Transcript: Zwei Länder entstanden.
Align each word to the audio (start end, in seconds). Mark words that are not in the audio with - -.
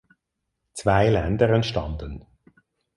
Zwei 0.73 1.09
Länder 1.11 1.47
entstanden. 1.51 2.25